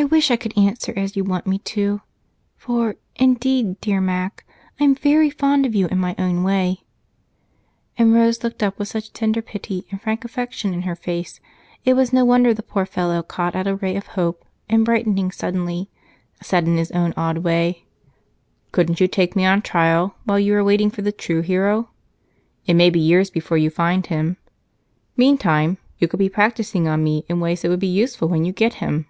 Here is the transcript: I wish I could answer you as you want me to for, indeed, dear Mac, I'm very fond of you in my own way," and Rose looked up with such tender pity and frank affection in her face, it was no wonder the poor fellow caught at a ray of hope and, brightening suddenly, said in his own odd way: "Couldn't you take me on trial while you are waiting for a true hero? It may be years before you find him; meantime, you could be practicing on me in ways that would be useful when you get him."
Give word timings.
I 0.00 0.04
wish 0.04 0.30
I 0.30 0.36
could 0.36 0.56
answer 0.56 0.92
you 0.96 1.02
as 1.02 1.16
you 1.16 1.24
want 1.24 1.44
me 1.44 1.58
to 1.74 2.02
for, 2.56 2.94
indeed, 3.16 3.80
dear 3.80 4.00
Mac, 4.00 4.44
I'm 4.78 4.94
very 4.94 5.28
fond 5.28 5.66
of 5.66 5.74
you 5.74 5.88
in 5.88 5.98
my 5.98 6.14
own 6.16 6.44
way," 6.44 6.84
and 7.96 8.14
Rose 8.14 8.44
looked 8.44 8.62
up 8.62 8.78
with 8.78 8.86
such 8.86 9.12
tender 9.12 9.42
pity 9.42 9.88
and 9.90 10.00
frank 10.00 10.24
affection 10.24 10.72
in 10.72 10.82
her 10.82 10.94
face, 10.94 11.40
it 11.84 11.94
was 11.94 12.12
no 12.12 12.24
wonder 12.24 12.54
the 12.54 12.62
poor 12.62 12.86
fellow 12.86 13.24
caught 13.24 13.56
at 13.56 13.66
a 13.66 13.74
ray 13.74 13.96
of 13.96 14.06
hope 14.06 14.44
and, 14.68 14.84
brightening 14.84 15.32
suddenly, 15.32 15.90
said 16.40 16.68
in 16.68 16.76
his 16.76 16.92
own 16.92 17.12
odd 17.16 17.38
way: 17.38 17.84
"Couldn't 18.70 19.00
you 19.00 19.08
take 19.08 19.34
me 19.34 19.44
on 19.44 19.60
trial 19.62 20.14
while 20.22 20.38
you 20.38 20.54
are 20.54 20.62
waiting 20.62 20.92
for 20.92 21.02
a 21.02 21.10
true 21.10 21.40
hero? 21.42 21.90
It 22.66 22.74
may 22.74 22.88
be 22.88 23.00
years 23.00 23.30
before 23.30 23.58
you 23.58 23.68
find 23.68 24.06
him; 24.06 24.36
meantime, 25.16 25.76
you 25.98 26.06
could 26.06 26.20
be 26.20 26.28
practicing 26.28 26.86
on 26.86 27.02
me 27.02 27.24
in 27.28 27.40
ways 27.40 27.62
that 27.62 27.68
would 27.68 27.80
be 27.80 27.88
useful 27.88 28.28
when 28.28 28.44
you 28.44 28.52
get 28.52 28.74
him." 28.74 29.08